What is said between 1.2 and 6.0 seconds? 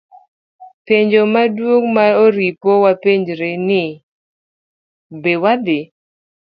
maduong' ma oripo wapenjre en ni be wadhi